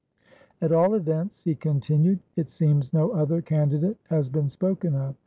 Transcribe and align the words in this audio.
"At 0.61 0.71
all 0.71 0.95
events," 0.95 1.43
he 1.43 1.53
continued, 1.53 2.21
"it 2.35 2.49
seems 2.49 2.91
no 2.91 3.11
other 3.11 3.39
candidate 3.39 3.97
has 4.09 4.29
been 4.29 4.49
spoken 4.49 4.95
of. 4.95 5.13